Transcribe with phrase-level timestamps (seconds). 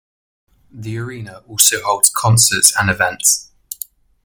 [0.71, 3.51] The arena also holds concerts and events.